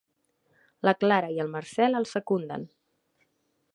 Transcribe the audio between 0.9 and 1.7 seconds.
Clara i el